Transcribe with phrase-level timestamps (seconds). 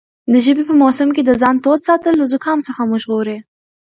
[0.31, 3.37] د ژمي په موسم کې د ځان تود ساتل له زکام څخه مو ژغوري.